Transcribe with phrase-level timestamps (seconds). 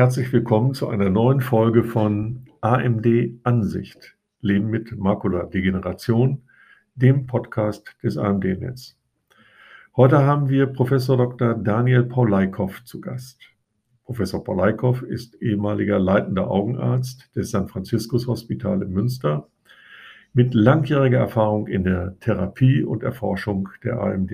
[0.00, 3.06] herzlich willkommen zu einer neuen Folge von AMD
[3.42, 6.40] Ansicht, Leben mit Makuladegeneration,
[6.94, 8.96] dem Podcast des AMD-Netz.
[9.94, 11.52] Heute haben wir Professor Dr.
[11.52, 13.42] Daniel Paulaikow zu Gast.
[14.04, 19.48] Professor Paulaikow ist ehemaliger leitender Augenarzt des San Franciscus Hospital in Münster
[20.32, 24.32] mit langjähriger Erfahrung in der Therapie und Erforschung der AMD.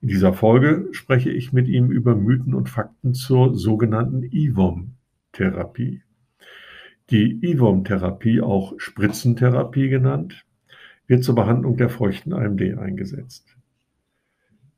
[0.00, 6.02] In dieser Folge spreche ich mit ihm über Mythen und Fakten zur sogenannten IVOM-Therapie.
[7.10, 10.44] Die IVOM-Therapie, auch Spritzentherapie genannt,
[11.08, 13.56] wird zur Behandlung der feuchten AMD eingesetzt.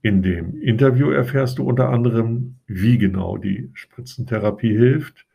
[0.00, 5.26] In dem Interview erfährst du unter anderem, wie genau die Spritzentherapie hilft,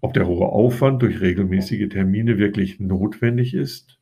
[0.00, 3.98] ob der hohe Aufwand durch regelmäßige Termine wirklich notwendig ist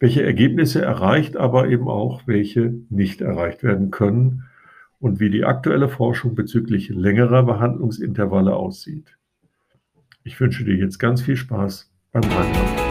[0.00, 4.44] welche Ergebnisse erreicht, aber eben auch welche nicht erreicht werden können
[5.00, 9.16] und wie die aktuelle Forschung bezüglich längerer Behandlungsintervalle aussieht.
[10.22, 12.88] Ich wünsche dir jetzt ganz viel Spaß beim Reinhören.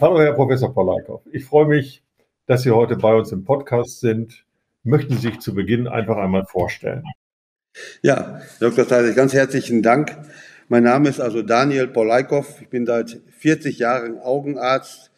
[0.00, 1.22] Hallo, Herr Professor Polaikow.
[1.32, 2.04] Ich freue mich,
[2.46, 4.44] dass Sie heute bei uns im Podcast sind.
[4.84, 7.02] Möchten Sie sich zu Beginn einfach einmal vorstellen?
[8.02, 8.86] Ja, Dr.
[8.86, 10.16] Theisig, ganz herzlichen Dank.
[10.68, 12.46] Mein Name ist also Daniel Polaikow.
[12.62, 15.10] Ich bin seit 40 Jahren Augenarzt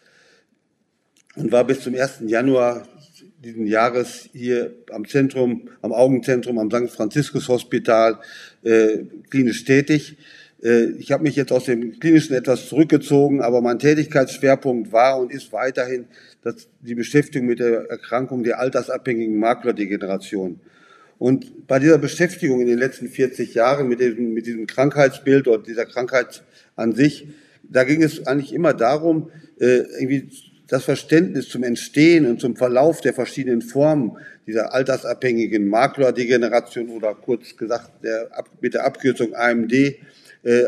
[1.36, 2.22] und war bis zum 1.
[2.26, 2.88] Januar
[3.44, 6.92] diesen Jahres hier am Zentrum, am Augenzentrum, am St.
[6.92, 8.18] Franziskus Hospital
[8.64, 10.16] äh, klinisch tätig.
[10.64, 15.30] Äh, ich habe mich jetzt aus dem Klinischen etwas zurückgezogen, aber mein Tätigkeitsschwerpunkt war und
[15.30, 16.06] ist weiterhin
[16.42, 20.58] das, die Beschäftigung mit der Erkrankung der altersabhängigen Makuladegeneration.
[21.18, 25.62] Und bei dieser Beschäftigung in den letzten 40 Jahren mit diesem, mit diesem Krankheitsbild oder
[25.62, 26.42] dieser Krankheit
[26.74, 27.28] an sich,
[27.62, 30.28] da ging es eigentlich immer darum, äh, irgendwie
[30.68, 37.56] das Verständnis zum Entstehen und zum Verlauf der verschiedenen Formen dieser altersabhängigen Makuladegeneration oder kurz
[37.56, 38.28] gesagt der,
[38.60, 39.96] mit der Abkürzung AMD, äh,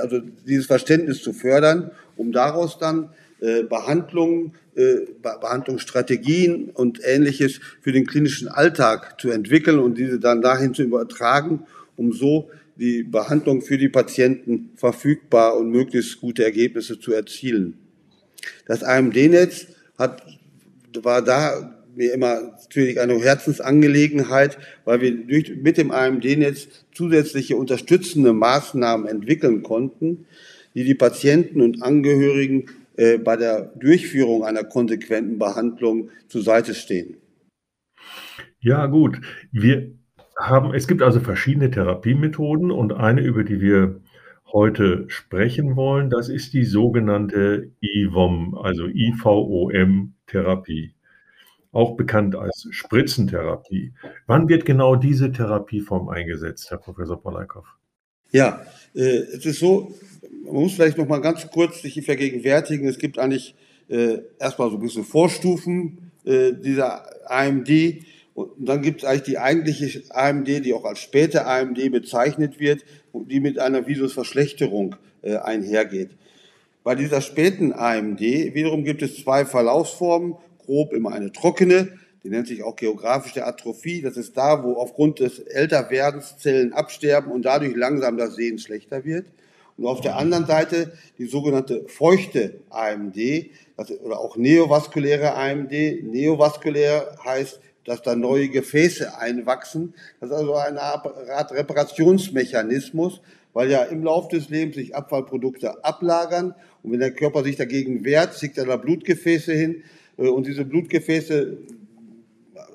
[0.01, 7.93] also dieses Verständnis zu fördern, um daraus dann äh, Behandlungen, äh, Behandlungsstrategien und ähnliches für
[7.93, 11.65] den klinischen Alltag zu entwickeln und diese dann dahin zu übertragen,
[11.97, 17.75] um so die Behandlung für die Patienten verfügbar und möglichst gute Ergebnisse zu erzielen.
[18.67, 19.67] Das AMD-Netz
[19.99, 20.23] hat,
[21.03, 28.33] war da mir immer natürlich eine Herzensangelegenheit, weil wir durch, mit dem AMD-Netz zusätzliche unterstützende
[28.33, 30.27] Maßnahmen entwickeln konnten,
[30.75, 32.67] die die Patienten und Angehörigen
[32.99, 37.17] äh, bei der Durchführung einer konsequenten Behandlung zur Seite stehen.
[38.59, 39.21] Ja, gut.
[39.53, 39.93] Wir
[40.37, 44.01] haben, es gibt also verschiedene Therapiemethoden und eine, über die wir
[44.53, 50.97] heute sprechen wollen, das ist die sogenannte IVOM, also IVOM-Therapie,
[51.71, 53.95] auch bekannt als Spritzentherapie.
[54.27, 57.78] Wann wird genau diese Therapieform eingesetzt, Herr Professor Polaikow?
[58.31, 59.95] Ja, äh, es ist so,
[60.45, 63.55] man muss vielleicht noch mal ganz kurz sich vergegenwärtigen, es gibt eigentlich
[63.89, 67.71] äh, erstmal so ein bisschen Vorstufen äh, dieser AMD
[68.35, 72.85] und dann gibt es eigentlich die eigentliche AMD, die auch als späte AMD bezeichnet wird,
[73.15, 76.11] die mit einer Visusverschlechterung äh, einhergeht.
[76.85, 82.49] Bei dieser späten AMD wiederum gibt es zwei Verlaufsformen, grob immer eine trockene, die nennt
[82.49, 84.03] sich auch geografische Atrophie.
[84.03, 89.05] Das ist da, wo aufgrund des Älterwerdens Zellen absterben und dadurch langsam das Sehen schlechter
[89.05, 89.27] wird.
[89.77, 93.17] Und auf der anderen Seite die sogenannte feuchte AMD
[93.77, 95.73] das, oder auch neovaskuläre AMD.
[96.03, 99.95] Neovaskulär heißt, dass da neue Gefäße einwachsen.
[100.21, 103.23] Das ist also eine Art Reparationsmechanismus,
[103.55, 108.05] weil ja im Laufe des Lebens sich Abfallprodukte ablagern und wenn der Körper sich dagegen
[108.05, 109.83] wehrt, schickt er da Blutgefäße hin
[110.19, 111.59] äh, und diese Blutgefäße,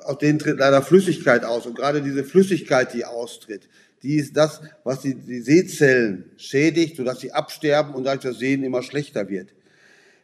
[0.03, 3.68] aus denen tritt leider Flüssigkeit aus und gerade diese Flüssigkeit, die austritt,
[4.03, 8.63] die ist das, was die, die Sehzellen schädigt, sodass sie absterben und dadurch das Sehen
[8.63, 9.50] immer schlechter wird.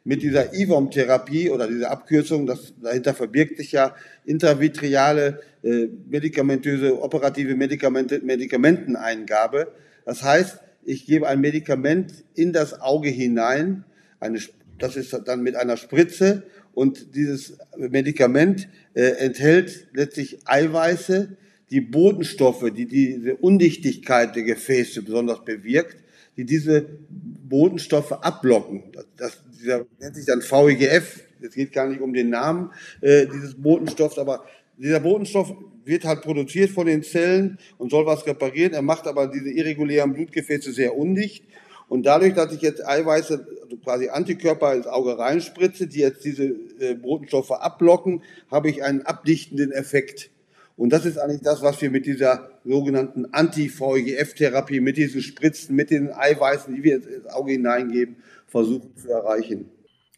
[0.03, 3.95] Mit dieser IVOM-Therapie oder dieser Abkürzung, das, dahinter verbirgt sich ja
[4.25, 9.71] intravitreale, äh, medikamentöse, operative Medikamente, Medikamenteneingabe.
[10.05, 13.83] Das heißt, ich gebe ein Medikament in das Auge hinein,
[14.19, 14.39] eine,
[14.79, 16.43] das ist dann mit einer Spritze
[16.73, 21.37] und dieses Medikament äh, enthält letztlich Eiweiße,
[21.69, 25.97] die Bodenstoffe, die diese Undichtigkeit der Gefäße besonders bewirkt,
[26.37, 28.83] die diese Bodenstoffe abblocken.
[28.93, 31.21] Das, das dieser, nennt sich dann VEGF.
[31.41, 32.71] Es geht gar nicht um den Namen
[33.01, 34.45] äh, dieses Botenstoffs, aber
[34.77, 35.53] dieser Botenstoff
[35.83, 38.73] wird halt produziert von den Zellen und soll was reparieren.
[38.73, 41.43] Er macht aber diese irregulären Blutgefäße sehr undicht.
[41.89, 46.45] Und dadurch, dass ich jetzt Eiweiße, also quasi Antikörper ins Auge reinspritze, die jetzt diese
[46.79, 50.29] äh, Botenstoffe abblocken, habe ich einen abdichtenden Effekt.
[50.77, 55.89] Und das ist eigentlich das, was wir mit dieser sogenannten Anti-VEGF-Therapie, mit diesen Spritzen, mit
[55.89, 59.65] den Eiweißen, die wir ins Auge hineingeben, versuchen zu erreichen.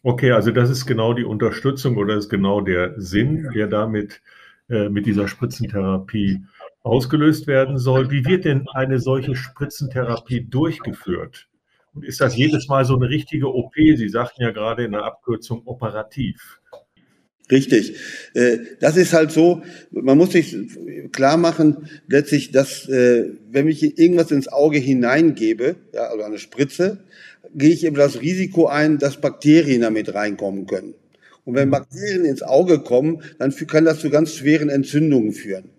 [0.04, 4.20] Okay, also das ist genau die Unterstützung oder ist genau der Sinn, der damit
[4.68, 6.42] äh, mit dieser Spritzentherapie
[6.82, 8.10] ausgelöst werden soll.
[8.10, 11.48] Wie wird denn eine solche Spritzentherapie durchgeführt?
[11.94, 13.74] Und ist das jedes Mal so eine richtige OP?
[13.74, 16.60] Sie sagten ja gerade in der Abkürzung operativ.
[17.50, 17.96] Richtig.
[18.34, 20.56] Äh, das ist halt so, man muss sich
[21.12, 27.04] klar machen, letztlich, dass äh, wenn ich irgendwas ins Auge hineingebe, ja, also eine Spritze,
[27.54, 30.94] gehe ich eben das Risiko ein, dass Bakterien damit reinkommen können.
[31.44, 35.70] Und wenn Bakterien ins Auge kommen, dann kann das zu ganz schweren Entzündungen führen.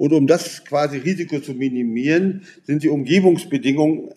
[0.00, 4.08] Und um das quasi Risiko zu minimieren, sind die Umgebungsbedingungen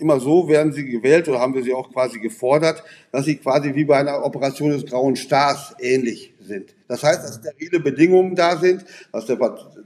[0.00, 2.82] immer so, werden sie gewählt oder haben wir sie auch quasi gefordert,
[3.12, 6.74] dass sie quasi wie bei einer Operation des grauen Stars ähnlich sind.
[6.86, 9.36] Das heißt, dass sterile Bedingungen da sind, dass der,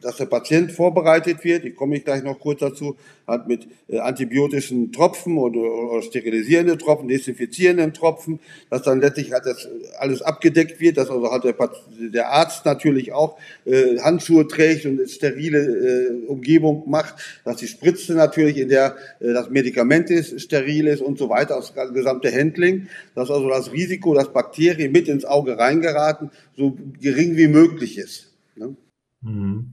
[0.01, 2.97] dass der Patient vorbereitet wird, ich komme ich gleich noch kurz dazu,
[3.27, 8.41] hat mit äh, antibiotischen Tropfen oder, oder sterilisierenden Tropfen, desinfizierenden Tropfen,
[8.71, 9.69] dass dann letztlich halt das
[9.99, 11.55] alles abgedeckt wird, dass also halt der,
[11.99, 17.15] der Arzt natürlich auch äh, Handschuhe trägt und sterile äh, Umgebung macht,
[17.45, 21.57] dass die Spritze natürlich in der äh, das Medikament ist, steril ist und so weiter,
[21.57, 27.37] das gesamte Handling, dass also das Risiko, dass Bakterien mit ins Auge reingeraten, so gering
[27.37, 28.35] wie möglich ist.
[28.57, 28.77] Ne?
[29.23, 29.73] Mhm.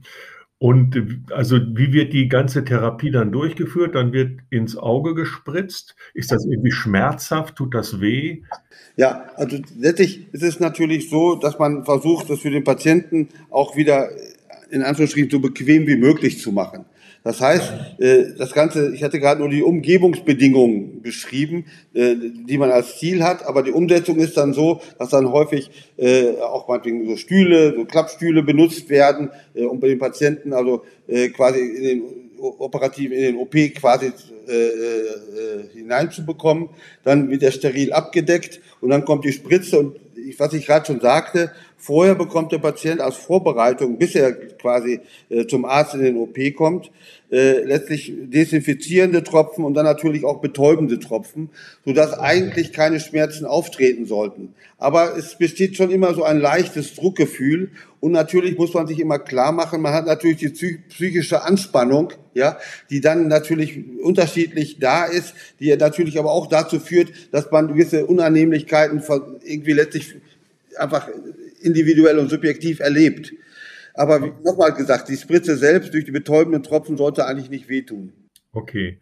[0.58, 0.94] Und
[1.30, 3.94] also wie wird die ganze Therapie dann durchgeführt?
[3.94, 5.96] Dann wird ins Auge gespritzt.
[6.12, 7.56] Ist das irgendwie schmerzhaft?
[7.56, 8.42] Tut das weh?
[8.96, 13.74] Ja, also letztlich ist es natürlich so, dass man versucht, das für den Patienten auch
[13.74, 14.10] wieder
[14.70, 16.84] in Anführungsstrichen so bequem wie möglich zu machen.
[17.22, 22.70] Das heißt, äh, das Ganze, ich hatte gerade nur die Umgebungsbedingungen beschrieben, äh, die man
[22.70, 27.06] als Ziel hat, aber die Umsetzung ist dann so, dass dann häufig äh, auch meinetwegen
[27.06, 30.84] so Stühle, so Klappstühle benutzt werden, um bei den Patienten also
[31.34, 32.02] quasi in den
[32.40, 34.12] operativ in den OP quasi
[34.48, 36.70] äh, äh, hineinzubekommen.
[37.04, 39.96] Dann wird er steril abgedeckt und dann kommt die Spritze und
[40.38, 45.00] was ich gerade schon sagte, vorher bekommt der Patient als Vorbereitung, bis er quasi
[45.30, 46.90] äh, zum Arzt in den OP kommt,
[47.32, 51.48] äh, letztlich desinfizierende Tropfen und dann natürlich auch betäubende Tropfen,
[51.84, 54.54] sodass eigentlich keine Schmerzen auftreten sollten.
[54.76, 59.18] Aber es besteht schon immer so ein leichtes Druckgefühl und natürlich muss man sich immer
[59.18, 62.58] klar machen, man hat natürlich die psychische Anspannung, ja,
[62.90, 68.04] die dann natürlich unterschiedlich da ist, die natürlich aber auch dazu führt, dass man gewisse
[68.06, 69.02] Unannehmlichkeiten
[69.44, 70.14] irgendwie letztlich
[70.76, 71.08] einfach
[71.60, 73.32] individuell und subjektiv erlebt.
[73.94, 78.12] Aber nochmal gesagt, die Spritze selbst durch die betäubenden Tropfen sollte eigentlich nicht wehtun.
[78.52, 79.00] Okay.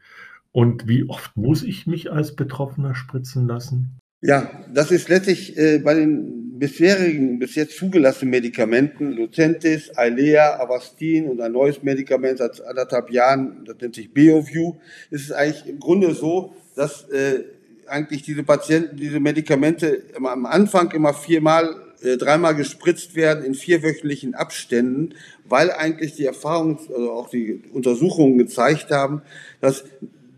[0.52, 3.98] Und wie oft muss ich mich als Betroffener spritzen lassen?
[4.20, 11.28] Ja, das ist letztlich äh, bei den bisherigen, bis jetzt zugelassenen Medikamenten, Lucentis, Eilea, Avastin
[11.28, 14.74] und ein neues Medikament seit anderthalb Jahren, das nennt sich Beoview,
[15.10, 17.44] ist es eigentlich im Grunde so, dass äh,
[17.86, 23.54] eigentlich diese Patienten diese Medikamente immer am Anfang immer viermal äh, dreimal gespritzt werden in
[23.54, 25.14] vierwöchentlichen Abständen,
[25.44, 29.22] weil eigentlich die Erfahrungen, also auch die Untersuchungen gezeigt haben,
[29.60, 29.84] dass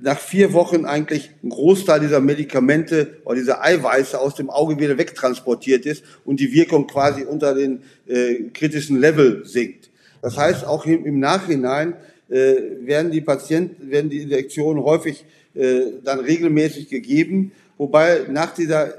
[0.03, 4.97] nach vier Wochen eigentlich ein Großteil dieser Medikamente oder dieser Eiweiße aus dem Auge wieder
[4.97, 9.91] wegtransportiert ist und die Wirkung quasi unter den äh, kritischen Level sinkt.
[10.23, 11.95] Das heißt, auch im, im Nachhinein
[12.31, 15.25] äh, werden die Patienten, werden die Injektionen häufig
[15.55, 18.95] äh, dann regelmäßig gegeben, wobei nach dieser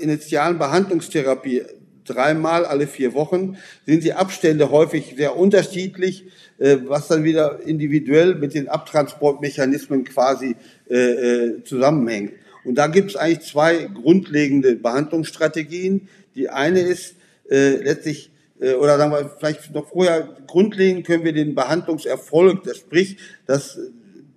[0.00, 1.62] initialen Behandlungstherapie
[2.10, 6.24] dreimal alle vier Wochen sind die Abstände häufig sehr unterschiedlich,
[6.58, 10.56] äh, was dann wieder individuell mit den Abtransportmechanismen quasi
[10.88, 12.32] äh, äh, zusammenhängt.
[12.64, 16.08] Und da gibt es eigentlich zwei grundlegende Behandlungsstrategien.
[16.34, 17.16] Die eine ist
[17.52, 23.76] letztlich oder sagen wir vielleicht noch vorher grundlegend können wir den Behandlungserfolg, das sprich, dass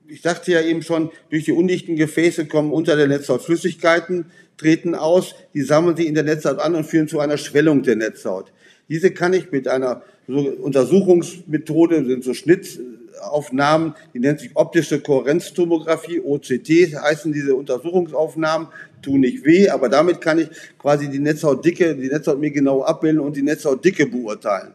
[0.08, 4.26] ich sagte ja eben schon, durch die undichten Gefäße kommen unter der Netzhaut Flüssigkeiten,
[4.58, 7.96] treten aus, die sammeln sich in der Netzhaut an und führen zu einer Schwellung der
[7.96, 8.52] Netzhaut.
[8.90, 16.70] Diese kann ich mit einer Untersuchungsmethode, sind so Schnittaufnahmen, die nennt sich optische Kohärenztomographie, OCT
[17.02, 18.68] heißen diese Untersuchungsaufnahmen,
[19.02, 23.20] tun nicht weh, aber damit kann ich quasi die Netzhautdicke, die Netzhaut mir genau abbilden
[23.20, 24.74] und die Netzhautdicke beurteilen.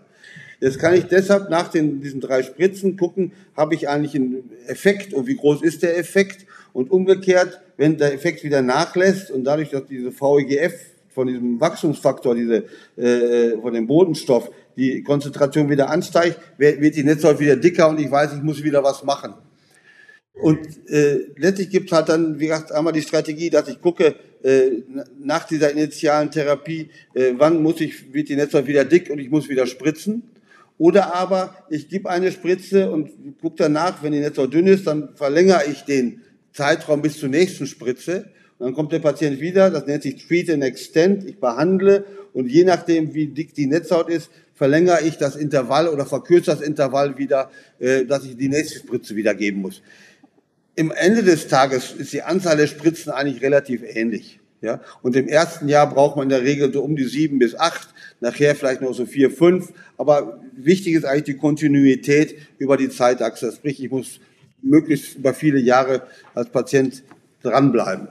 [0.60, 5.14] Jetzt kann ich deshalb nach den, diesen drei Spritzen gucken, habe ich eigentlich einen Effekt
[5.14, 6.46] und wie groß ist der Effekt?
[6.78, 10.74] Und umgekehrt, wenn der Effekt wieder nachlässt und dadurch, dass diese VEGF
[11.08, 12.66] von diesem Wachstumsfaktor, diese,
[12.96, 18.08] äh, von dem Bodenstoff, die Konzentration wieder ansteigt, wird die Netzhaut wieder dicker und ich
[18.08, 19.34] weiß, ich muss wieder was machen.
[20.34, 24.14] Und äh, letztlich gibt es halt dann, wie gesagt, einmal die Strategie, dass ich gucke,
[24.44, 24.70] äh,
[25.18, 29.30] nach dieser initialen Therapie, äh, wann muss ich, wird die Netzhaut wieder dick und ich
[29.30, 30.30] muss wieder spritzen.
[30.78, 35.08] Oder aber ich gebe eine Spritze und gucke danach, wenn die so dünn ist, dann
[35.16, 38.30] verlängere ich den Zeitraum bis zur nächsten Spritze.
[38.58, 41.24] Und dann kommt der Patient wieder, das nennt sich Treat and Extend.
[41.24, 46.04] Ich behandle und je nachdem, wie dick die Netzhaut ist, verlängere ich das Intervall oder
[46.04, 49.82] verkürze das Intervall wieder, äh, dass ich die nächste Spritze wieder geben muss.
[50.74, 54.40] Im Ende des Tages ist die Anzahl der Spritzen eigentlich relativ ähnlich.
[54.60, 57.54] Ja, und im ersten Jahr braucht man in der Regel so um die sieben bis
[57.54, 59.72] acht, nachher vielleicht noch so vier, fünf.
[59.96, 63.52] Aber wichtig ist eigentlich die Kontinuität über die Zeitachse.
[63.52, 64.18] Sprich, ich muss
[64.62, 66.02] möglichst über viele Jahre
[66.34, 67.02] als Patient
[67.42, 68.08] dranbleiben.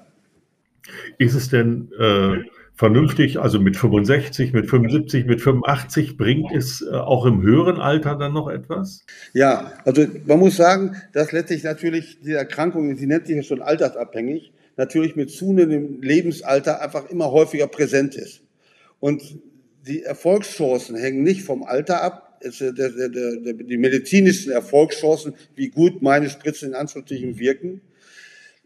[1.17, 2.37] Ist es denn äh,
[2.77, 8.15] vernünftig, also mit 65, mit 75, mit 85, bringt es äh, auch im höheren Alter
[8.15, 9.03] dann noch etwas?
[9.33, 13.61] Ja, also man muss sagen, dass letztlich natürlich die Erkrankung, sie nennt sich ja schon
[13.61, 18.43] altersabhängig, natürlich mit zunehmendem Lebensalter einfach immer häufiger präsent ist.
[18.99, 19.23] Und
[19.87, 26.01] die Erfolgschancen hängen nicht vom Alter ab, der, der, der, die medizinischen Erfolgschancen, wie gut
[26.01, 27.81] meine Spritzen in Anführungsstrichen wirken.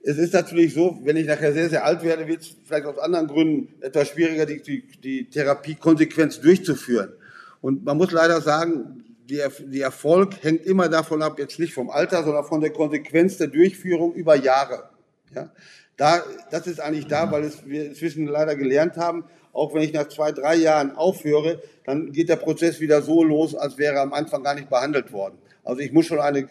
[0.04, 2.98] Es ist natürlich so, wenn ich nachher sehr, sehr alt werde, wird es vielleicht aus
[2.98, 7.14] anderen Gründen etwas schwieriger, die, die, die Therapie konsequent durchzuführen.
[7.62, 11.90] Und man muss leider sagen, die, die Erfolg hängt immer davon ab, jetzt nicht vom
[11.90, 14.90] Alter, sondern von der Konsequenz der Durchführung über Jahre.
[15.36, 15.52] Ja?
[15.98, 19.94] Da, das ist eigentlich da, weil es, wir inzwischen leider gelernt haben, auch wenn ich
[19.94, 24.02] nach zwei, drei Jahren aufhöre, dann geht der Prozess wieder so los, als wäre er
[24.02, 25.38] am Anfang gar nicht behandelt worden.
[25.64, 26.48] Also ich muss schon eine,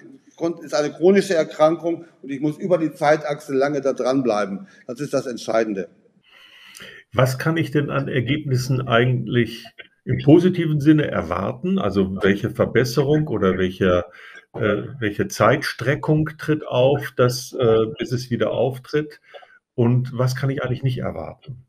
[0.62, 4.69] ist eine chronische Erkrankung und ich muss über die Zeitachse lange da dranbleiben.
[4.87, 5.88] Das ist das Entscheidende.
[7.12, 9.66] Was kann ich denn an Ergebnissen eigentlich
[10.04, 11.78] im positiven Sinne erwarten?
[11.78, 14.04] Also welche Verbesserung oder welche,
[14.54, 19.21] äh, welche Zeitstreckung tritt auf, dass, äh, bis es wieder auftritt?
[19.75, 21.64] Und was kann ich eigentlich nicht erwarten?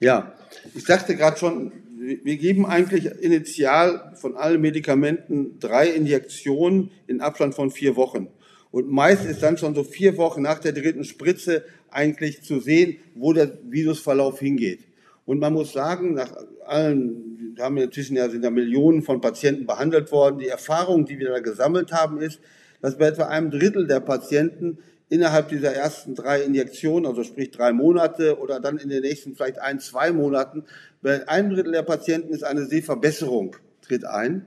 [0.00, 0.34] Ja,
[0.74, 7.54] ich sagte gerade schon, wir geben eigentlich initial von allen Medikamenten drei Injektionen in Abstand
[7.54, 8.28] von vier Wochen.
[8.70, 12.98] Und meist ist dann schon so vier Wochen nach der dritten Spritze eigentlich zu sehen,
[13.14, 14.80] wo der Virusverlauf hingeht.
[15.26, 16.32] Und man muss sagen, nach
[16.66, 20.38] allen, haben inzwischen ja, sind ja Millionen von Patienten behandelt worden.
[20.38, 22.40] Die Erfahrung, die wir da gesammelt haben, ist,
[22.80, 24.78] dass bei etwa einem Drittel der Patienten
[25.10, 29.58] innerhalb dieser ersten drei Injektionen, also sprich drei Monate oder dann in den nächsten vielleicht
[29.58, 30.64] ein, zwei Monaten,
[31.02, 34.46] bei einem Drittel der Patienten ist eine Sehverbesserung tritt ein.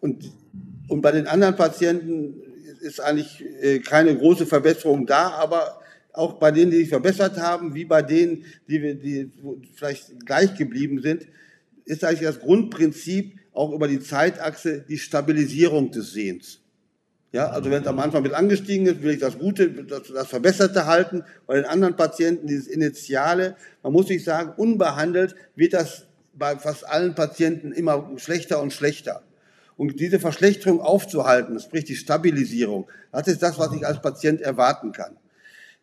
[0.00, 0.30] Und,
[0.88, 2.40] und bei den anderen Patienten
[2.80, 5.80] ist eigentlich äh, keine große Verbesserung da, aber
[6.12, 9.30] auch bei denen, die sich verbessert haben, wie bei denen, die, wir, die
[9.74, 11.26] vielleicht gleich geblieben sind,
[11.84, 16.60] ist eigentlich das Grundprinzip auch über die Zeitachse die Stabilisierung des Sehens.
[17.36, 20.26] Ja, also wenn es am Anfang mit angestiegen ist, will ich das Gute, das, das
[20.26, 21.22] Verbesserte halten.
[21.46, 26.88] Bei den anderen Patienten dieses Initiale, man muss sich sagen, unbehandelt wird das bei fast
[26.88, 29.22] allen Patienten immer schlechter und schlechter.
[29.76, 34.92] Und diese Verschlechterung aufzuhalten, sprich die Stabilisierung, das ist das, was ich als Patient erwarten
[34.92, 35.18] kann.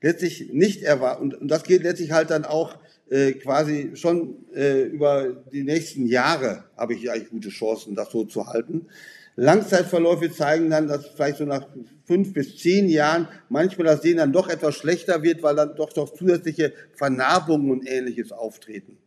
[0.01, 2.79] Letztlich nicht erwarten, und das geht letztlich halt dann auch
[3.11, 8.23] äh, quasi schon äh, über die nächsten Jahre habe ich eigentlich gute Chancen, das so
[8.23, 8.87] zu halten.
[9.35, 11.67] Langzeitverläufe zeigen dann, dass vielleicht so nach
[12.05, 15.91] fünf bis zehn Jahren manchmal das Sehen dann doch etwas schlechter wird, weil dann doch
[15.93, 18.97] doch zusätzliche Vernarbungen und ähnliches auftreten.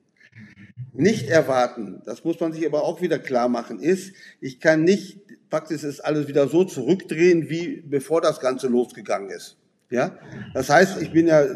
[0.92, 5.20] Nicht erwarten, das muss man sich aber auch wieder klar machen, ist, ich kann nicht,
[5.50, 9.58] praktisch ist alles wieder so zurückdrehen, wie bevor das Ganze losgegangen ist.
[9.90, 10.18] Ja,
[10.54, 11.46] das heißt, ich bin ja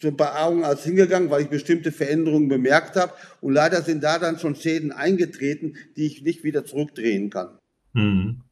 [0.00, 4.38] zum Beaugen als hingegangen, weil ich bestimmte Veränderungen bemerkt habe und leider sind da dann
[4.38, 7.58] schon Schäden eingetreten, die ich nicht wieder zurückdrehen kann.
[7.92, 8.42] Mhm.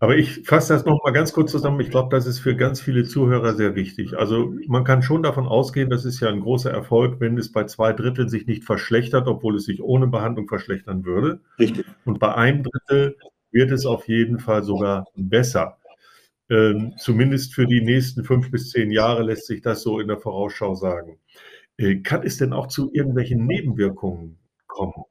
[0.00, 1.80] Aber ich fasse das noch mal ganz kurz zusammen.
[1.80, 4.16] Ich glaube, das ist für ganz viele Zuhörer sehr wichtig.
[4.16, 7.64] Also man kann schon davon ausgehen, das ist ja ein großer Erfolg, wenn es bei
[7.64, 11.40] zwei Dritteln sich nicht verschlechtert, obwohl es sich ohne Behandlung verschlechtern würde.
[11.58, 11.84] Richtig.
[12.04, 13.16] Und bei einem Drittel
[13.50, 15.78] wird es auf jeden Fall sogar besser.
[16.48, 20.18] Ähm, zumindest für die nächsten fünf bis zehn Jahre lässt sich das so in der
[20.18, 21.18] Vorausschau sagen.
[21.76, 25.04] Äh, kann es denn auch zu irgendwelchen Nebenwirkungen kommen?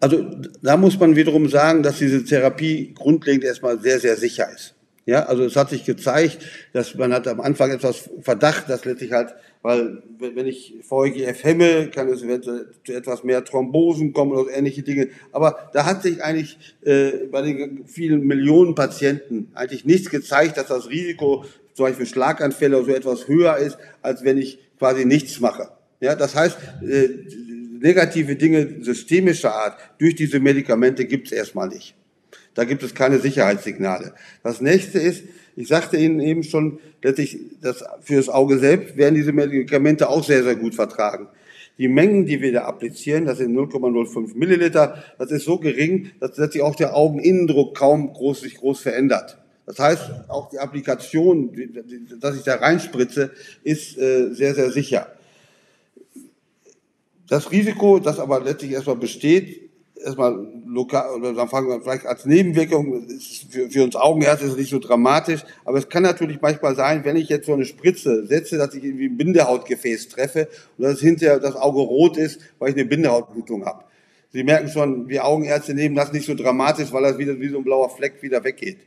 [0.00, 0.24] Also
[0.62, 4.74] da muss man wiederum sagen, dass diese Therapie grundlegend erstmal sehr, sehr sicher ist.
[5.06, 6.38] Ja, also es hat sich gezeigt,
[6.72, 11.88] dass man hat am Anfang etwas Verdacht, dass letztlich halt, weil wenn ich VEGF hemme,
[11.88, 15.08] kann es zu etwas mehr Thrombosen kommen oder ähnliche Dinge.
[15.32, 20.68] Aber da hat sich eigentlich äh, bei den vielen Millionen Patienten eigentlich nichts gezeigt, dass
[20.68, 25.40] das Risiko zum Beispiel Schlaganfälle oder so etwas höher ist, als wenn ich quasi nichts
[25.40, 25.70] mache.
[26.00, 27.08] Ja, das heißt, äh,
[27.80, 31.94] negative Dinge systemischer Art durch diese Medikamente gibt es erstmal nicht.
[32.54, 34.12] Da gibt es keine Sicherheitssignale.
[34.42, 35.24] Das nächste ist,
[35.56, 40.24] ich sagte Ihnen eben schon, letztlich das, für das Auge selbst werden diese Medikamente auch
[40.24, 41.28] sehr, sehr gut vertragen.
[41.78, 46.36] Die Mengen, die wir da applizieren, das sind 0,05 Milliliter, das ist so gering, dass
[46.36, 49.38] sich auch der Augeninnendruck kaum groß, sich groß verändert.
[49.64, 51.50] Das heißt, auch die Applikation,
[52.20, 53.30] dass ich da reinspritze,
[53.62, 55.06] ist äh, sehr, sehr sicher.
[57.30, 59.70] Das Risiko, das aber letztlich erstmal besteht,
[60.04, 63.06] erstmal lokal, oder dann fangen wir vielleicht als Nebenwirkung,
[63.50, 67.04] für, für uns Augenärzte ist es nicht so dramatisch, aber es kann natürlich manchmal sein,
[67.04, 70.98] wenn ich jetzt so eine Spritze setze, dass ich irgendwie ein Bindehautgefäß treffe und dass
[70.98, 73.84] hinterher das Auge rot ist, weil ich eine Bindehautblutung habe.
[74.32, 77.58] Sie merken schon, wir Augenärzte nehmen das nicht so dramatisch, weil das wieder wie so
[77.58, 78.78] ein blauer Fleck wieder weggeht.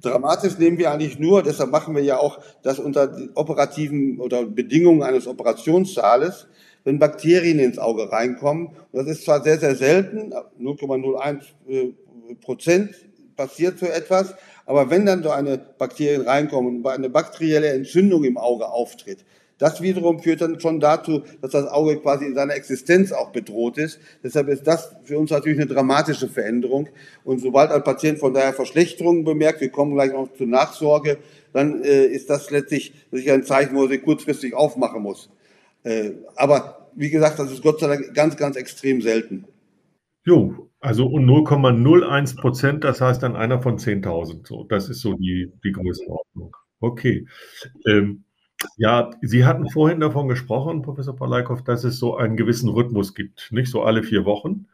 [0.00, 5.02] Dramatisch nehmen wir eigentlich nur, deshalb machen wir ja auch das unter operativen oder Bedingungen
[5.02, 6.46] eines Operationssaales,
[6.84, 8.68] wenn Bakterien ins Auge reinkommen.
[8.68, 11.92] Und das ist zwar sehr, sehr selten, 0,01 äh,
[12.40, 12.94] Prozent
[13.36, 14.34] passiert so etwas,
[14.66, 19.24] aber wenn dann so eine Bakterien reinkommen und eine bakterielle Entzündung im Auge auftritt,
[19.60, 23.76] das wiederum führt dann schon dazu, dass das Auge quasi in seiner Existenz auch bedroht
[23.76, 24.00] ist.
[24.24, 26.88] Deshalb ist das für uns natürlich eine dramatische Veränderung.
[27.24, 31.18] Und sobald ein Patient von daher Verschlechterungen bemerkt, wir kommen gleich noch zur Nachsorge,
[31.52, 35.28] dann äh, ist das letztlich ein Zeichen, wo er sich kurzfristig aufmachen muss.
[35.82, 39.46] Äh, aber wie gesagt, das ist Gott sei Dank ganz, ganz extrem selten.
[40.24, 44.46] Jo, also 0,01 Prozent, das heißt dann einer von 10.000.
[44.46, 46.56] So, das ist so die, die Größenordnung.
[46.80, 47.26] Okay.
[47.86, 48.24] Ähm,
[48.76, 53.48] ja, Sie hatten vorhin davon gesprochen, Professor Palaikow, dass es so einen gewissen Rhythmus gibt.
[53.50, 54.66] Nicht so alle vier Wochen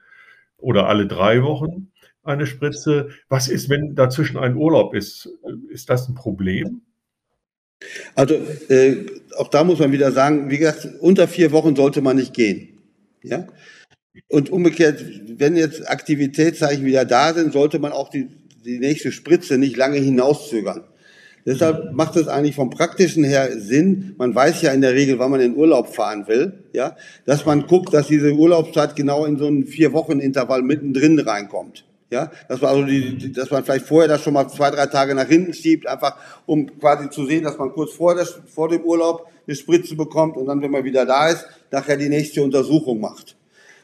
[0.56, 3.10] oder alle drei Wochen eine Spritze.
[3.28, 5.28] Was ist, wenn dazwischen ein Urlaub ist?
[5.68, 6.82] Ist das ein Problem?
[8.14, 8.34] Also
[8.68, 9.06] äh,
[9.36, 12.68] auch da muss man wieder sagen, wie gesagt, unter vier Wochen sollte man nicht gehen.
[13.22, 13.46] Ja?
[14.28, 15.04] Und umgekehrt,
[15.38, 18.28] wenn jetzt Aktivitätszeichen wieder da sind, sollte man auch die,
[18.64, 20.84] die nächste Spritze nicht lange hinauszögern.
[21.46, 24.16] Deshalb macht es eigentlich vom praktischen her Sinn.
[24.18, 27.68] Man weiß ja in der Regel, wann man in Urlaub fahren will, ja, dass man
[27.68, 31.85] guckt, dass diese Urlaubszeit genau in so einen vier Wochen Intervall mittendrin reinkommt.
[32.08, 35.14] Ja, dass man also die, dass man vielleicht vorher das schon mal zwei, drei Tage
[35.14, 36.16] nach hinten schiebt, einfach
[36.46, 40.36] um quasi zu sehen, dass man kurz vor, der, vor dem Urlaub eine Spritze bekommt
[40.36, 43.36] und dann, wenn man wieder da ist, nachher die nächste Untersuchung macht.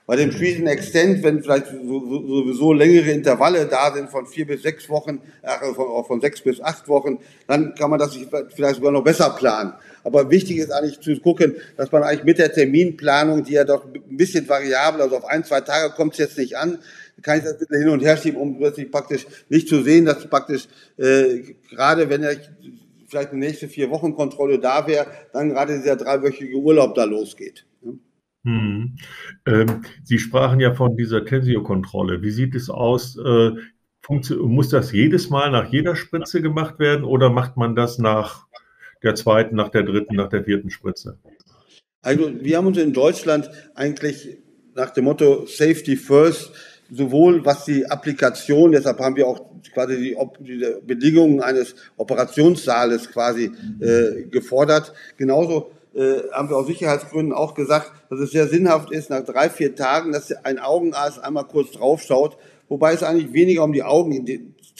[0.06, 4.88] Bei dem Treat Extend, wenn vielleicht sowieso längere Intervalle da sind von vier bis sechs
[4.88, 8.16] Wochen, äh, von, von sechs bis acht Wochen, dann kann man das
[8.54, 9.74] vielleicht sogar noch besser planen.
[10.04, 13.84] Aber wichtig ist eigentlich zu gucken, dass man eigentlich mit der Terminplanung, die ja doch
[13.84, 16.78] ein bisschen variabel, also auf ein, zwei Tage kommt es jetzt nicht an,
[17.22, 20.28] kann ich das bitte hin und her schieben, um plötzlich praktisch nicht zu sehen, dass
[20.28, 22.36] praktisch äh, gerade wenn er
[23.06, 27.66] vielleicht eine nächste vier Wochen Kontrolle da wäre, dann gerade dieser dreiwöchige Urlaub da losgeht.
[28.44, 28.96] Hm.
[29.46, 32.22] Ähm, Sie sprachen ja von dieser Tensio-Kontrolle.
[32.22, 33.16] Wie sieht es aus?
[33.16, 33.50] Äh,
[34.40, 38.46] muss das jedes Mal nach jeder Spritze gemacht werden oder macht man das nach
[39.02, 41.18] der zweiten, nach der dritten, nach der vierten Spritze?
[42.02, 44.38] Also wir haben uns in Deutschland eigentlich
[44.74, 46.52] nach dem Motto Safety First
[46.90, 49.40] sowohl was die Applikation, deshalb haben wir auch
[49.72, 57.32] quasi die, die Bedingungen eines Operationssaales quasi äh, gefordert, genauso äh, haben wir aus Sicherheitsgründen
[57.32, 61.44] auch gesagt, dass es sehr sinnhaft ist, nach drei, vier Tagen, dass ein Augenarzt einmal
[61.44, 62.36] kurz draufschaut,
[62.68, 63.82] wobei es eigentlich weniger um die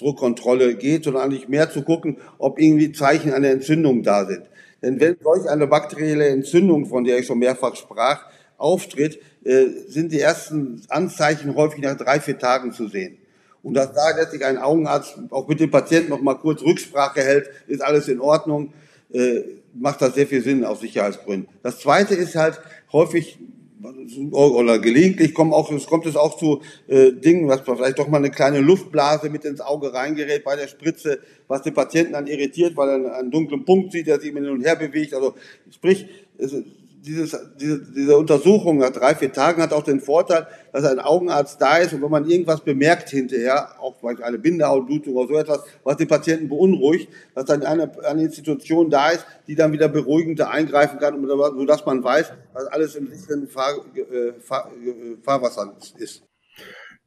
[0.01, 4.43] Augendruckkontrolle geht, sondern eigentlich mehr zu gucken, ob irgendwie Zeichen einer Entzündung da sind.
[4.83, 8.27] Denn wenn solch eine bakterielle Entzündung, von der ich schon mehrfach sprach,
[8.59, 13.19] auftritt, äh, sind die ersten Anzeichen häufig nach drei, vier Tagen zu sehen.
[13.63, 17.49] Und dass da letztlich ein Augenarzt auch mit dem Patienten noch mal kurz Rücksprache hält,
[17.69, 18.73] ist alles in Ordnung,
[19.13, 19.43] äh,
[19.75, 21.49] macht das sehr viel Sinn aus Sicherheitsgründen.
[21.63, 22.61] Das zweite ist halt
[22.93, 23.39] häufig
[24.31, 28.19] oder gelegentlich kommt auch, es kommt es auch zu äh, Dingen, was vielleicht doch mal
[28.19, 32.77] eine kleine Luftblase mit ins Auge reingerät bei der Spritze, was den Patienten dann irritiert,
[32.77, 35.15] weil er einen, dunklen Punkt sieht, der sich hin und her bewegt.
[35.15, 35.35] Also
[35.71, 36.07] sprich,
[36.39, 36.55] es,
[37.05, 41.61] dieses, diese, diese Untersuchung nach drei, vier Tagen hat auch den Vorteil, dass ein Augenarzt
[41.61, 45.65] da ist und wenn man irgendwas bemerkt hinterher, auch vielleicht eine Bindehautblutung oder so etwas,
[45.83, 50.51] was den Patienten beunruhigt, dass dann eine, eine Institution da ist, die dann wieder beruhigender
[50.51, 56.23] eingreifen kann, sodass man weiß, dass alles im sicheren Fahr, äh, Fahr, äh, Fahrwasser ist.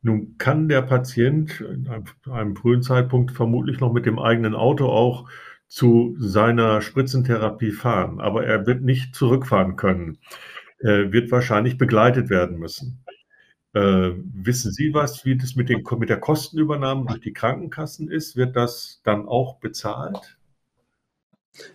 [0.02, 1.88] Nun kann der Patient in
[2.30, 5.28] einem frühen Zeitpunkt vermutlich noch mit dem eigenen Auto auch
[5.68, 10.20] zu seiner Spritzentherapie fahren, aber er wird nicht zurückfahren können,
[10.80, 13.04] er wird wahrscheinlich begleitet werden müssen.
[13.74, 18.38] Äh, wissen Sie was, wie das mit, den, mit der Kostenübernahme durch die Krankenkassen ist?
[18.38, 20.38] Wird das dann auch bezahlt?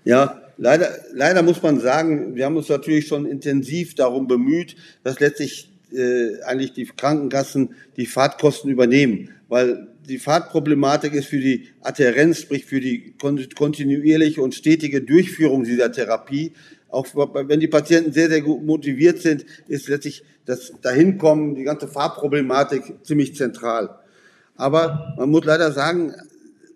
[0.05, 5.21] Ja, leider, leider muss man sagen, wir haben uns natürlich schon intensiv darum bemüht, dass
[5.21, 12.41] letztlich äh, eigentlich die Krankenkassen die Fahrtkosten übernehmen, weil die Fahrtproblematik ist für die Adhärenz,
[12.41, 13.15] sprich für die
[13.55, 16.53] kontinuierliche und stetige Durchführung dieser Therapie
[16.91, 21.89] auch wenn die Patienten sehr, sehr gut motiviert sind, ist letztlich das Dahinkommen, die ganze
[21.89, 24.01] Fahrproblematik ziemlich zentral.
[24.57, 26.15] Aber man muss leider sagen,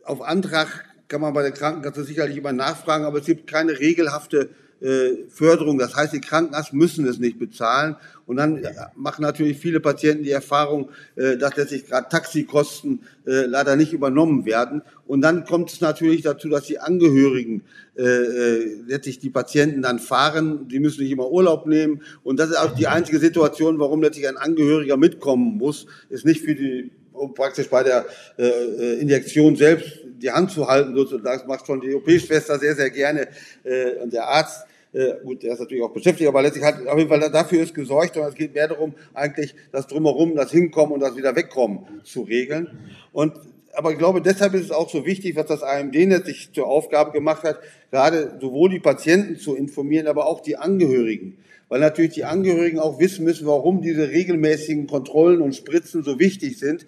[0.05, 4.51] auf Antrag kann man bei der Krankenkasse sicherlich immer nachfragen, aber es gibt keine regelhafte
[4.85, 5.79] äh, Förderung.
[5.79, 7.97] Das heißt, die Krankenkassen müssen es nicht bezahlen.
[8.27, 8.63] Und dann
[8.95, 14.45] machen natürlich viele Patienten die Erfahrung, äh, dass letztlich gerade Taxikosten äh, leider nicht übernommen
[14.45, 14.83] werden.
[15.07, 17.63] Und dann kommt es natürlich dazu, dass die Angehörigen
[17.97, 20.67] letztlich die Patienten dann fahren.
[20.67, 22.03] Die müssen nicht immer Urlaub nehmen.
[22.25, 26.41] Und das ist auch die einzige Situation, warum letztlich ein Angehöriger mitkommen muss, ist nicht
[26.41, 28.05] für die um praktisch bei der
[28.37, 30.95] äh, Injektion selbst die Hand zu halten.
[31.23, 33.29] Das macht schon die OP-Schwester sehr, sehr gerne
[33.63, 34.67] äh, und der Arzt.
[34.95, 37.75] Äh, gut, der ist natürlich auch beschäftigt, aber letztlich hat auf jeden Fall dafür ist
[37.75, 41.81] gesorgt und es geht mehr darum, eigentlich das drumherum, das Hinkommen und das wieder Wegkommen
[42.05, 42.69] zu regeln.
[43.13, 43.35] Und
[43.73, 47.11] aber ich glaube, deshalb ist es auch so wichtig, was das AMD-Netz sich zur Aufgabe
[47.11, 47.59] gemacht hat,
[47.91, 51.39] gerade sowohl die Patienten zu informieren, aber auch die Angehörigen.
[51.69, 56.59] Weil natürlich die Angehörigen auch wissen müssen, warum diese regelmäßigen Kontrollen und Spritzen so wichtig
[56.59, 56.87] sind,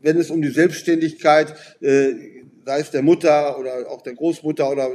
[0.00, 2.12] wenn es um die Selbstständigkeit äh,
[2.68, 4.90] sei es der Mutter oder auch der Großmutter oder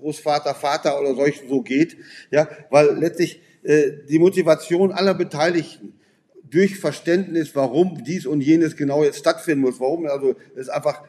[0.00, 1.98] Großvater, Vater oder solchen so geht,
[2.30, 5.92] ja, weil letztlich äh, die Motivation aller Beteiligten
[6.48, 11.02] durch Verständnis, warum dies und jenes genau jetzt stattfinden muss, warum also es einfach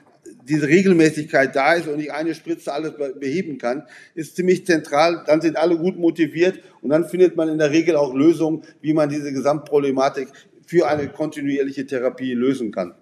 [0.43, 5.23] diese Regelmäßigkeit da ist und nicht eine Spritze alles beheben kann, ist ziemlich zentral.
[5.25, 8.91] Dann sind alle gut motiviert und dann findet man in der Regel auch Lösungen, wie
[8.91, 10.27] man diese Gesamtproblematik
[10.67, 12.93] für eine kontinuierliche Therapie lösen kann.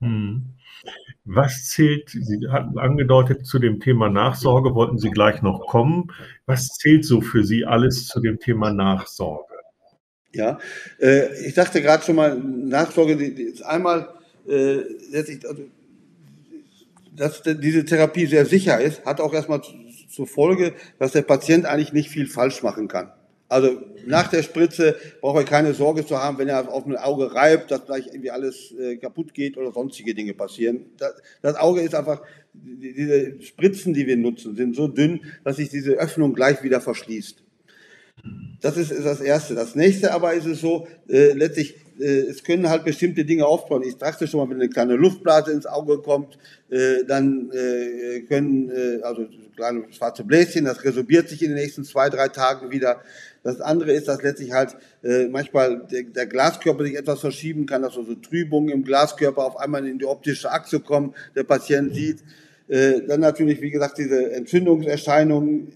[0.00, 0.57] Hm.
[1.24, 6.10] Was zählt, Sie hatten angedeutet, zu dem Thema Nachsorge, wollten Sie gleich noch kommen.
[6.46, 9.54] Was zählt so für Sie alles zu dem Thema Nachsorge?
[10.32, 10.58] Ja,
[11.00, 14.08] äh, ich dachte gerade schon mal, Nachsorge ist einmal,
[14.48, 15.64] äh, letztlich, also,
[17.14, 19.60] dass diese Therapie sehr sicher ist, hat auch erstmal
[20.08, 23.12] zur Folge, dass der Patient eigentlich nicht viel falsch machen kann.
[23.48, 27.34] Also nach der Spritze braucht er keine Sorge zu haben, wenn er auf ein Auge
[27.34, 30.86] reibt, dass gleich irgendwie alles äh, kaputt geht oder sonstige Dinge passieren.
[30.98, 35.70] Das, das Auge ist einfach, diese Spritzen, die wir nutzen, sind so dünn, dass sich
[35.70, 37.42] diese Öffnung gleich wieder verschließt.
[38.60, 39.54] Das ist, ist das Erste.
[39.54, 43.82] Das Nächste aber ist es so, äh, letztlich, es können halt bestimmte Dinge aufbauen.
[43.82, 46.38] Ich dachte schon mal, wenn eine kleine Luftblase ins Auge kommt,
[46.70, 51.84] äh, dann äh, können, äh, also kleine schwarze Bläschen, das resorbiert sich in den nächsten
[51.84, 53.02] zwei, drei Tagen wieder.
[53.42, 57.82] Das andere ist, dass letztlich halt äh, manchmal der, der Glaskörper sich etwas verschieben kann,
[57.82, 62.18] dass also Trübungen im Glaskörper auf einmal in die optische Achse kommen, der Patient sieht.
[62.68, 65.72] Äh, dann natürlich, wie gesagt, diese Entzündungserscheinungen.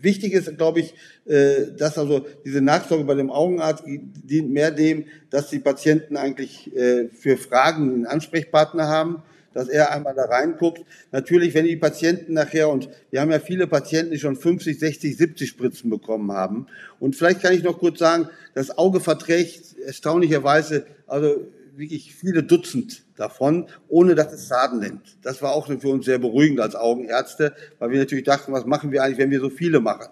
[0.00, 0.94] Wichtig ist, glaube ich,
[1.26, 6.74] äh, dass also diese Nachsorge bei dem Augenarzt dient mehr dem, dass die Patienten eigentlich
[6.74, 10.84] äh, für Fragen einen Ansprechpartner haben dass er einmal da reinguckt.
[11.12, 15.16] Natürlich, wenn die Patienten nachher, und wir haben ja viele Patienten, die schon 50, 60,
[15.16, 16.66] 70 Spritzen bekommen haben.
[16.98, 21.46] Und vielleicht kann ich noch kurz sagen, das Auge verträgt erstaunlicherweise, also
[21.80, 25.16] wirklich viele Dutzend davon, ohne dass es Schaden nimmt.
[25.22, 28.92] Das war auch für uns sehr beruhigend als Augenärzte, weil wir natürlich dachten, was machen
[28.92, 30.08] wir eigentlich, wenn wir so viele machen?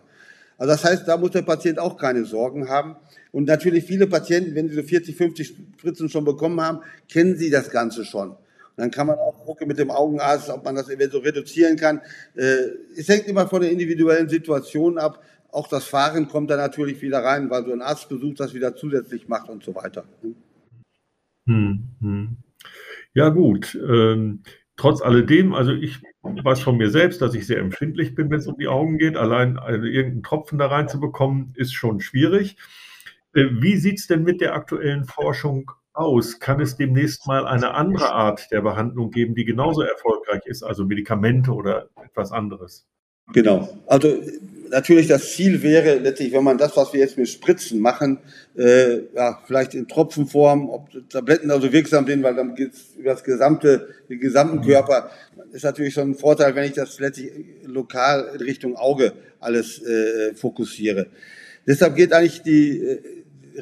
[0.57, 2.97] Also das heißt, da muss der Patient auch keine Sorgen haben.
[3.31, 7.51] Und natürlich viele Patienten, wenn sie so 40, 50 Spritzen schon bekommen haben, kennen sie
[7.51, 8.35] das Ganze schon.
[8.77, 12.01] Dann kann man auch gucken mit dem Augenarzt, ob man das eventuell reduzieren kann.
[12.35, 12.57] Äh,
[12.97, 15.23] es hängt immer von der individuellen Situation ab.
[15.51, 19.29] Auch das Fahren kommt da natürlich wieder rein, weil so ein Arztbesuch das wieder zusätzlich
[19.29, 20.05] macht und so weiter.
[21.49, 22.37] Hm, hm.
[23.15, 24.43] Ja gut, ähm,
[24.77, 28.47] trotz alledem, also ich weiß von mir selbst, dass ich sehr empfindlich bin, wenn es
[28.49, 29.17] um die Augen geht.
[29.17, 32.57] Allein also irgendeinen Tropfen da reinzubekommen, ist schon schwierig.
[33.35, 36.41] Äh, wie sieht es denn mit der aktuellen Forschung aus?
[36.41, 40.85] Kann es demnächst mal eine andere Art der Behandlung geben, die genauso erfolgreich ist, also
[40.87, 42.87] Medikamente oder etwas anderes?
[43.33, 43.69] Genau.
[43.87, 44.23] Also
[44.71, 48.19] natürlich das Ziel wäre letztlich, wenn man das, was wir jetzt mit Spritzen machen,
[48.57, 53.11] äh, ja, vielleicht in Tropfenform, ob Tabletten also wirksam sind, weil dann geht es über
[53.11, 55.11] das gesamte, den gesamten Körper,
[55.53, 57.31] ist natürlich schon ein Vorteil, wenn ich das letztlich
[57.64, 61.07] lokal in Richtung Auge alles äh, fokussiere.
[61.67, 63.01] Deshalb geht eigentlich die äh,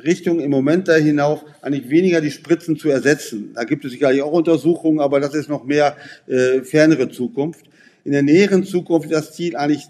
[0.05, 3.53] Richtung im Moment da hinauf, eigentlich weniger die Spritzen zu ersetzen.
[3.55, 7.65] Da gibt es sicherlich auch Untersuchungen, aber das ist noch mehr äh, fernere Zukunft.
[8.05, 9.89] In der näheren Zukunft das Ziel eigentlich,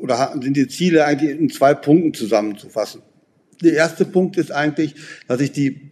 [0.00, 3.02] oder sind die Ziele eigentlich in zwei Punkten zusammenzufassen.
[3.62, 4.94] Der erste Punkt ist eigentlich,
[5.26, 5.90] dass ich die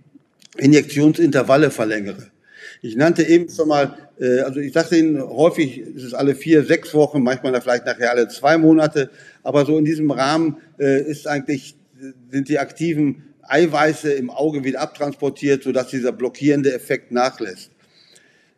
[0.56, 2.28] Injektionsintervalle verlängere.
[2.82, 6.64] Ich nannte eben schon mal, äh, also ich sagte Ihnen häufig, ist es alle vier,
[6.64, 9.10] sechs Wochen, manchmal vielleicht nachher alle zwei Monate,
[9.42, 11.76] aber so in diesem Rahmen äh, ist eigentlich
[12.30, 17.70] sind die aktiven Eiweiße im Auge wieder abtransportiert, sodass dieser blockierende Effekt nachlässt.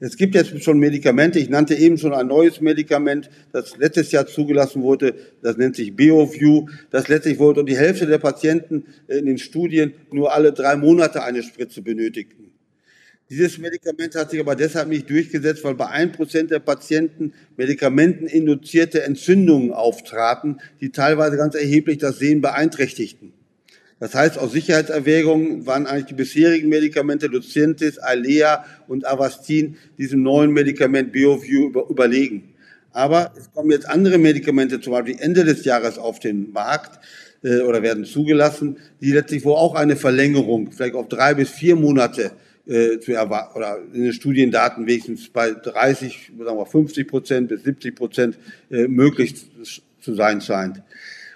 [0.02, 4.26] Es gibt jetzt schon Medikamente, ich nannte eben schon ein neues Medikament, das letztes Jahr
[4.26, 9.26] zugelassen wurde, das nennt sich BioView, das letztlich wurde und die Hälfte der Patienten in
[9.26, 12.49] den Studien nur alle drei Monate eine Spritze benötigten.
[13.30, 19.04] Dieses Medikament hat sich aber deshalb nicht durchgesetzt, weil bei ein Prozent der Patienten medikamenteninduzierte
[19.04, 23.32] Entzündungen auftraten, die teilweise ganz erheblich das Sehen beeinträchtigten.
[24.00, 30.50] Das heißt, aus Sicherheitserwägungen waren eigentlich die bisherigen Medikamente Lucentis, Alea und Avastin diesem neuen
[30.50, 32.54] Medikament BioView über, überlegen.
[32.90, 36.98] Aber es kommen jetzt andere Medikamente, zum Beispiel Ende des Jahres auf den Markt
[37.44, 41.76] äh, oder werden zugelassen, die letztlich wo auch eine Verlängerung, vielleicht auf drei bis vier
[41.76, 42.32] Monate
[42.70, 47.64] äh, zu erwarten, oder in den Studiendaten wenigstens bei 30, sagen wir 50 Prozent bis
[47.64, 48.38] 70 Prozent
[48.70, 49.34] äh, möglich
[50.00, 50.80] zu sein scheint.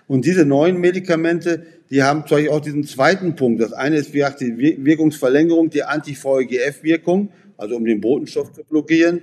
[0.07, 3.61] Und diese neuen Medikamente, die haben zum Beispiel auch diesen zweiten Punkt.
[3.61, 9.23] Das eine ist, wie gesagt, die Wirkungsverlängerung, die Anti-VEGF-Wirkung, also um den Botenstoff zu blockieren.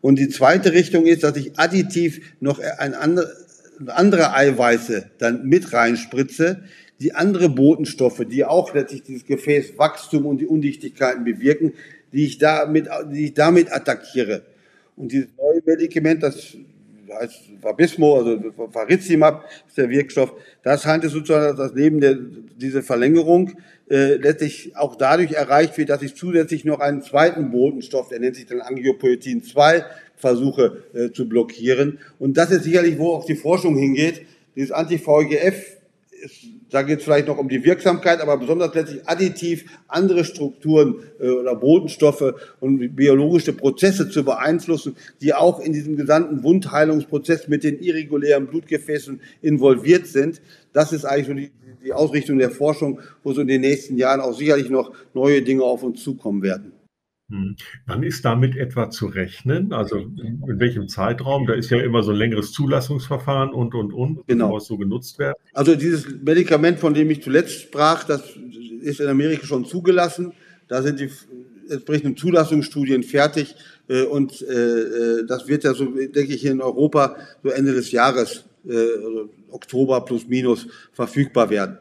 [0.00, 3.32] Und die zweite Richtung ist, dass ich additiv noch ein andere,
[3.86, 6.64] andere Eiweiße dann mit reinspritze,
[7.02, 11.72] die andere Botenstoffe, die auch letztlich dieses Gefäßwachstum und die Undichtigkeiten bewirken,
[12.12, 14.42] die ich damit, die ich damit attackiere.
[14.96, 16.56] Und dieses neue Medikament, das
[17.12, 18.38] heißt Vabismo, also
[18.70, 22.16] Farizimab ist der Wirkstoff, das scheint es sozusagen, dass das Leben der,
[22.56, 23.52] diese Verlängerung
[23.90, 28.36] äh, letztlich auch dadurch erreicht wird, dass ich zusätzlich noch einen zweiten Botenstoff, der nennt
[28.36, 29.84] sich dann Angiopoetin 2,
[30.16, 31.98] versuche äh, zu blockieren.
[32.18, 34.22] Und das ist sicherlich, wo auch die Forschung hingeht.
[34.54, 35.81] Dieses Anti-VEGF
[36.70, 41.28] da geht es vielleicht noch um die Wirksamkeit, aber besonders letztlich additiv andere Strukturen äh,
[41.28, 47.80] oder Botenstoffe und biologische Prozesse zu beeinflussen, die auch in diesem gesamten Wundheilungsprozess mit den
[47.80, 50.40] irregulären Blutgefäßen involviert sind.
[50.72, 51.50] Das ist eigentlich so die,
[51.84, 55.64] die Ausrichtung der Forschung, wo so in den nächsten Jahren auch sicherlich noch neue Dinge
[55.64, 56.72] auf uns zukommen werden.
[57.32, 57.56] Hm.
[57.86, 59.72] Wann ist damit etwa zu rechnen?
[59.72, 61.46] Also in, welchem Zeitraum?
[61.46, 64.46] Da ist ja immer so ein längeres Zulassungsverfahren und, und, und, genau.
[64.46, 65.34] bevor es so genutzt wird.
[65.54, 68.22] Also dieses Medikament, von dem ich zuletzt sprach, das
[68.82, 70.32] ist in Amerika schon zugelassen.
[70.68, 71.08] Da sind die
[71.70, 73.54] entsprechenden Zulassungsstudien fertig
[73.88, 77.72] äh, und äh, äh, das wird ja so, denke ich, hier in Europa so Ende
[77.72, 78.44] des Jahres,
[79.50, 81.78] Oktober plus minus, verfügbar werden.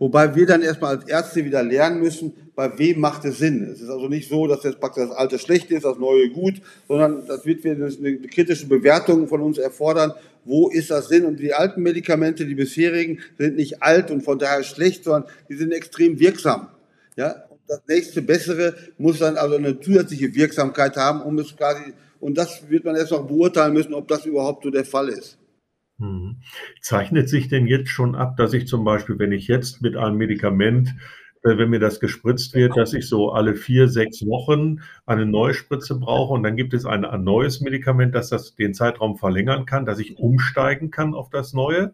[0.00, 3.62] Wobei wir dann erstmal als Ärzte wieder lernen müssen, bei wem macht es Sinn.
[3.64, 6.60] Es ist also nicht so, dass jetzt praktisch das Alte schlecht ist, das Neue gut,
[6.86, 10.12] sondern das wird eine kritische Bewertung von uns erfordern.
[10.44, 11.24] Wo ist das Sinn?
[11.24, 15.54] Und die alten Medikamente, die bisherigen, sind nicht alt und von daher schlecht, sondern die
[15.54, 16.68] sind extrem wirksam.
[17.16, 21.92] Ja, und das nächste Bessere muss dann also eine zusätzliche Wirksamkeit haben, um es quasi,
[22.20, 25.38] und das wird man erst noch beurteilen müssen, ob das überhaupt so der Fall ist.
[25.98, 26.40] Hm.
[26.82, 30.16] Zeichnet sich denn jetzt schon ab, dass ich zum Beispiel, wenn ich jetzt mit einem
[30.16, 30.94] Medikament,
[31.44, 35.98] wenn mir das gespritzt wird, dass ich so alle vier, sechs Wochen eine neue Spritze
[35.98, 39.84] brauche und dann gibt es ein, ein neues Medikament, das das den Zeitraum verlängern kann,
[39.84, 41.92] dass ich umsteigen kann auf das neue?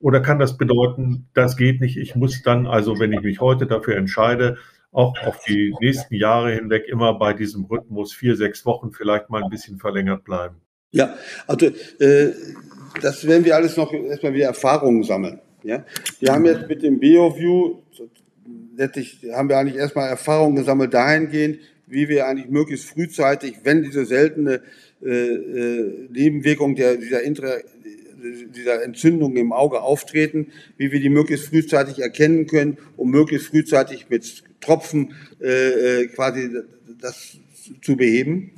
[0.00, 3.66] Oder kann das bedeuten, das geht nicht, ich muss dann, also wenn ich mich heute
[3.66, 4.58] dafür entscheide,
[4.90, 9.42] auch auf die nächsten Jahre hinweg immer bei diesem Rhythmus vier, sechs Wochen vielleicht mal
[9.42, 10.56] ein bisschen verlängert bleiben?
[10.90, 11.14] Ja,
[11.46, 12.32] also äh,
[13.02, 15.40] das werden wir alles noch erstmal wieder Erfahrungen sammeln.
[15.62, 15.84] Ja?
[16.20, 17.82] Wir haben jetzt mit dem BioView,
[18.78, 24.06] letztlich haben wir eigentlich erstmal Erfahrungen gesammelt dahingehend, wie wir eigentlich möglichst frühzeitig, wenn diese
[24.06, 24.62] seltene
[25.02, 27.56] äh, äh, Nebenwirkung der, dieser, Intra,
[28.54, 34.06] dieser Entzündung im Auge auftreten, wie wir die möglichst frühzeitig erkennen können, um möglichst frühzeitig
[34.08, 36.50] mit Tropfen äh, äh quasi
[37.00, 37.38] das
[37.82, 38.52] zu beheben.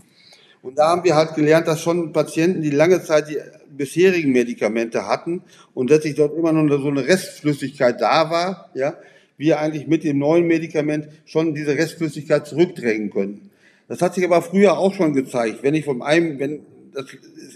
[0.62, 3.38] Und da haben wir halt gelernt, dass schon Patienten, die lange Zeit die
[3.70, 8.98] bisherigen Medikamente hatten und sich dort immer noch so eine Restflüssigkeit da war, ja,
[9.40, 13.50] wir eigentlich mit dem neuen Medikament schon diese Restflüssigkeit zurückdrängen können.
[13.88, 15.62] Das hat sich aber früher auch schon gezeigt.
[15.62, 16.60] Wenn ich von einem, wenn
[16.94, 17.06] das,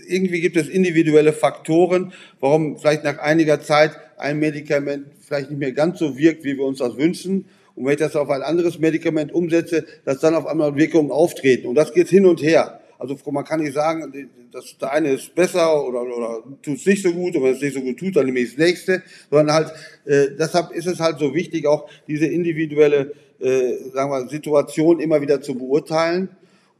[0.08, 5.72] irgendwie gibt es individuelle Faktoren, warum vielleicht nach einiger Zeit ein Medikament vielleicht nicht mehr
[5.72, 7.44] ganz so wirkt, wie wir uns das wünschen.
[7.76, 11.66] Und wenn ich das auf ein anderes Medikament umsetze, dass dann auf einmal Wirkungen auftreten.
[11.66, 12.80] Und das geht hin und her.
[13.04, 17.02] Also man kann nicht sagen, dass der eine ist besser oder, oder tut es nicht
[17.02, 19.54] so gut, und wenn es nicht so gut tut, dann nehme ich das nächste, sondern
[19.54, 19.72] halt,
[20.06, 25.20] äh, deshalb ist es halt so wichtig, auch diese individuelle, äh, sagen wir, Situation immer
[25.20, 26.30] wieder zu beurteilen,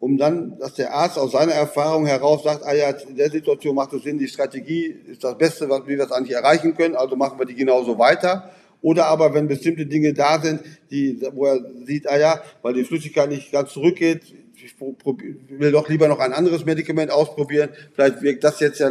[0.00, 3.74] um dann, dass der Arzt aus seiner Erfahrung heraus sagt, ah ja, in der Situation
[3.74, 7.16] macht es Sinn, die Strategie ist das Beste, was wir das eigentlich erreichen können, also
[7.16, 8.50] machen wir die genauso weiter.
[8.80, 10.60] Oder aber, wenn bestimmte Dinge da sind,
[10.90, 14.22] die, wo er sieht, ah ja, weil die Flüssigkeit nicht ganz zurückgeht,
[14.56, 17.70] ich will doch lieber noch ein anderes Medikament ausprobieren.
[17.94, 18.90] Vielleicht wirkt das jetzt ja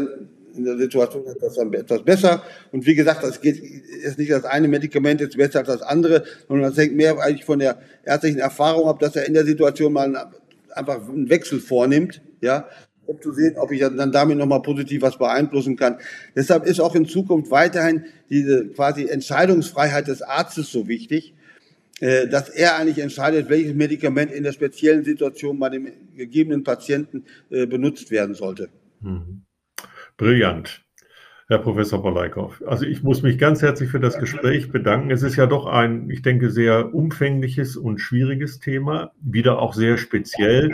[0.55, 2.43] in der Situation etwas, besser.
[2.71, 6.23] Und wie gesagt, es geht ist nicht das eine Medikament jetzt besser als das andere,
[6.47, 9.93] sondern das hängt mehr eigentlich von der ärztlichen Erfahrung ab, dass er in der Situation
[9.93, 10.31] mal
[10.71, 12.67] einfach einen Wechsel vornimmt, ja,
[13.05, 15.97] um zu sehen, ob ich dann damit nochmal positiv was beeinflussen kann.
[16.35, 21.33] Deshalb ist auch in Zukunft weiterhin diese quasi Entscheidungsfreiheit des Arztes so wichtig,
[21.99, 27.65] dass er eigentlich entscheidet, welches Medikament in der speziellen Situation bei dem gegebenen Patienten äh,
[27.65, 28.69] benutzt werden sollte.
[29.01, 29.43] Mhm.
[30.17, 30.83] Brillant.
[31.49, 32.63] Herr Professor Bolaikow.
[32.65, 35.11] Also ich muss mich ganz herzlich für das Gespräch bedanken.
[35.11, 39.97] Es ist ja doch ein, ich denke, sehr umfängliches und schwieriges Thema, wieder auch sehr
[39.97, 40.73] speziell.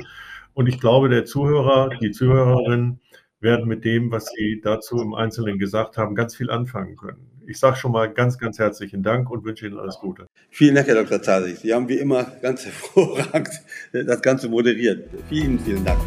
[0.54, 3.00] Und ich glaube, der Zuhörer, die Zuhörerin
[3.40, 7.29] werden mit dem, was Sie dazu im Einzelnen gesagt haben, ganz viel anfangen können.
[7.50, 10.28] Ich sage schon mal ganz, ganz herzlichen Dank und wünsche Ihnen alles Gute.
[10.52, 11.20] Vielen Dank, Herr Dr.
[11.20, 11.58] Zasig.
[11.58, 13.50] Sie haben wie immer ganz hervorragend
[13.92, 15.10] das Ganze moderiert.
[15.30, 16.00] Vielen, vielen Dank.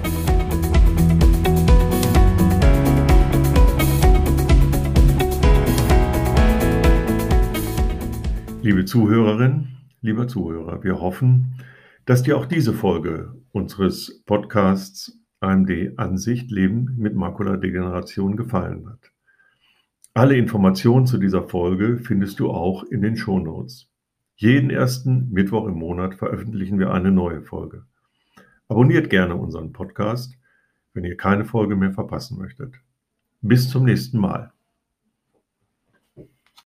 [8.63, 9.67] Liebe Zuhörerin,
[10.01, 11.57] lieber Zuhörer, wir hoffen,
[12.05, 19.12] dass dir auch diese Folge unseres Podcasts AMD Ansicht Leben mit Makuladegeneration gefallen hat.
[20.15, 23.89] Alle Informationen zu dieser Folge findest du auch in den Shownotes.
[24.37, 27.87] Jeden ersten Mittwoch im Monat veröffentlichen wir eine neue Folge.
[28.69, 30.37] Abonniert gerne unseren Podcast,
[30.93, 32.75] wenn ihr keine Folge mehr verpassen möchtet.
[33.41, 34.52] Bis zum nächsten Mal.